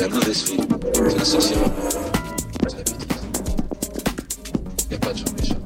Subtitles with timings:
[0.00, 0.56] C'est la mauvaise vie,
[0.94, 1.58] c'est l'essentiel.
[2.66, 2.96] C'est la bêtise.
[4.84, 5.56] Il n'y a pas de gens méchants.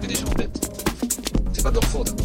[0.00, 0.70] Il y a des gens bêtes.
[1.52, 2.15] C'est pas de leur.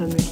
[0.00, 0.29] Anthony.